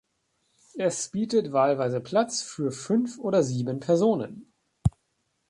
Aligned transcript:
Es 0.79 1.09
bietet 1.09 1.53
wahlweise 1.53 2.01
Platz 2.01 2.41
für 2.41 2.71
fünf 2.71 3.19
oder 3.19 3.43
sieben 3.43 3.79
Personen. 3.79 4.51